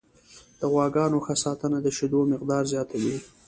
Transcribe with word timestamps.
د 0.59 0.61
غواګانو 0.71 1.17
ښه 1.25 1.35
ساتنه 1.43 1.77
د 1.81 1.87
شیدو 1.97 2.19
مقدار 2.33 2.63
زیاتوي. 2.73 3.15